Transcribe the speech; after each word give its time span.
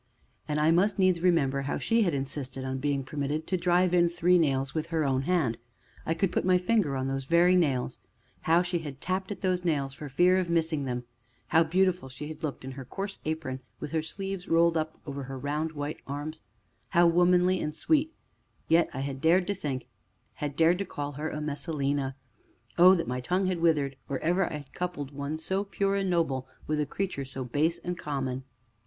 And 0.47 0.59
I 0.59 0.71
must 0.71 0.97
needs 0.97 1.21
remember 1.21 1.61
how 1.61 1.77
she 1.77 2.01
had 2.01 2.15
insisted 2.15 2.65
on 2.65 2.79
being 2.79 3.03
permitted 3.03 3.45
to 3.45 3.55
drive 3.55 3.93
in 3.93 4.09
three 4.09 4.39
nails 4.39 4.73
with 4.73 4.87
her 4.87 5.03
own 5.03 5.21
hand 5.21 5.59
I 6.07 6.15
could 6.15 6.31
put 6.31 6.43
my 6.43 6.57
finger 6.57 6.95
on 6.95 7.07
those 7.07 7.25
very 7.25 7.55
nails; 7.55 7.99
how 8.41 8.63
she 8.63 8.79
had 8.79 8.99
tapped 8.99 9.31
at 9.31 9.41
those 9.41 9.63
nails 9.63 9.93
for 9.93 10.09
fear 10.09 10.37
of 10.39 10.49
missing 10.49 10.85
them; 10.85 11.03
how 11.49 11.63
beautiful 11.63 12.09
she 12.09 12.29
had 12.29 12.41
looked 12.41 12.65
in 12.65 12.71
her 12.71 12.83
coarse 12.83 13.19
apron, 13.25 13.57
and 13.57 13.61
with 13.79 13.91
her 13.91 14.01
sleeves 14.01 14.47
rolled 14.47 14.75
up 14.75 14.99
over 15.05 15.25
her 15.25 15.37
round 15.37 15.73
white 15.73 15.99
arms 16.07 16.41
how 16.89 17.05
womanly 17.05 17.61
and 17.61 17.75
sweet; 17.75 18.11
yet 18.67 18.89
I 18.95 19.01
had 19.01 19.21
dared 19.21 19.45
to 19.45 19.53
think 19.53 19.87
had 20.33 20.55
dared 20.55 20.79
to 20.79 20.85
call 20.85 21.11
her 21.11 21.29
a 21.29 21.39
Messalina! 21.39 22.15
Oh, 22.75 22.95
that 22.95 23.07
my 23.07 23.19
tongue 23.21 23.45
had 23.45 23.59
withered 23.59 23.97
or 24.09 24.17
ever 24.21 24.51
I 24.51 24.53
had 24.55 24.73
coupled 24.73 25.11
one 25.11 25.37
so 25.37 25.63
pure 25.63 25.95
and 25.95 26.09
noble 26.09 26.47
with 26.65 26.79
a 26.79 26.87
creature 26.87 27.23
so 27.23 27.43
base 27.43 27.77
and 27.77 27.95
common! 27.95 28.45